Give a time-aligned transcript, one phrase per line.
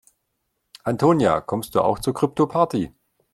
[0.83, 2.91] Antonia, kommst du auch zur Kryptoparty?